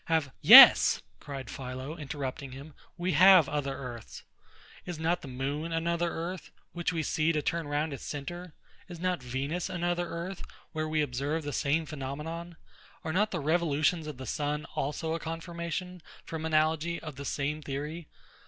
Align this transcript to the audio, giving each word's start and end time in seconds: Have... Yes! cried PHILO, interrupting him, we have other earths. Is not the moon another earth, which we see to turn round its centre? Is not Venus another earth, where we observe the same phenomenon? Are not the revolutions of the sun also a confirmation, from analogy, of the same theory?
Have... 0.05 0.31
Yes! 0.41 1.03
cried 1.19 1.47
PHILO, 1.47 1.95
interrupting 1.95 2.53
him, 2.53 2.73
we 2.97 3.11
have 3.11 3.47
other 3.47 3.75
earths. 3.77 4.23
Is 4.83 4.97
not 4.97 5.21
the 5.21 5.27
moon 5.27 5.71
another 5.71 6.09
earth, 6.09 6.49
which 6.73 6.91
we 6.91 7.03
see 7.03 7.31
to 7.31 7.43
turn 7.43 7.67
round 7.67 7.93
its 7.93 8.03
centre? 8.03 8.55
Is 8.87 8.99
not 8.99 9.21
Venus 9.21 9.69
another 9.69 10.09
earth, 10.09 10.41
where 10.71 10.87
we 10.89 11.03
observe 11.03 11.43
the 11.43 11.53
same 11.53 11.85
phenomenon? 11.85 12.57
Are 13.03 13.13
not 13.13 13.29
the 13.29 13.39
revolutions 13.39 14.07
of 14.07 14.17
the 14.17 14.25
sun 14.25 14.65
also 14.73 15.13
a 15.13 15.19
confirmation, 15.19 16.01
from 16.25 16.45
analogy, 16.47 16.99
of 16.99 17.15
the 17.15 17.23
same 17.23 17.61
theory? 17.61 18.07